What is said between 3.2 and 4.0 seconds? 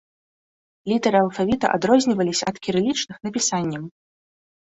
напісаннем.